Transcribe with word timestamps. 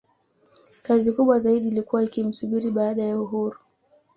Kazi 0.85 1.11
kubwa 1.11 1.39
zaidi 1.39 1.67
ilikuwa 1.67 2.03
ikimsubiri 2.03 2.71
baada 2.71 3.03
ya 3.03 3.19
uhuru 3.19 3.57